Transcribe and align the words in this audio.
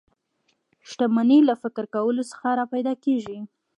شتمني 0.89 1.39
له 1.49 1.53
فکر 1.63 1.83
کولو 1.95 2.23
څخه 2.31 2.47
را 2.59 2.65
پیدا 2.73 2.93
کېږي 3.03 3.37